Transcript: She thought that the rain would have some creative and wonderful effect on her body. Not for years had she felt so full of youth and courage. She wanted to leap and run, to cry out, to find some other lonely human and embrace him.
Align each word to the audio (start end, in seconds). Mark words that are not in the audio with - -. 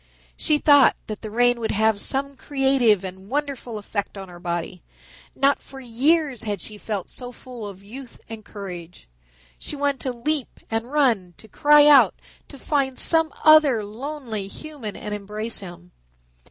She 0.35 0.57
thought 0.57 0.95
that 1.05 1.21
the 1.21 1.29
rain 1.29 1.59
would 1.59 1.69
have 1.69 2.01
some 2.01 2.35
creative 2.35 3.03
and 3.03 3.29
wonderful 3.29 3.77
effect 3.77 4.17
on 4.17 4.29
her 4.29 4.39
body. 4.39 4.81
Not 5.35 5.61
for 5.61 5.79
years 5.79 6.41
had 6.41 6.59
she 6.59 6.79
felt 6.79 7.11
so 7.11 7.31
full 7.31 7.67
of 7.67 7.83
youth 7.83 8.19
and 8.27 8.43
courage. 8.43 9.07
She 9.59 9.75
wanted 9.75 9.99
to 9.99 10.11
leap 10.11 10.59
and 10.71 10.91
run, 10.91 11.35
to 11.37 11.47
cry 11.47 11.85
out, 11.85 12.15
to 12.47 12.57
find 12.57 12.97
some 12.97 13.31
other 13.45 13.83
lonely 13.85 14.47
human 14.47 14.95
and 14.95 15.13
embrace 15.13 15.59
him. 15.59 15.91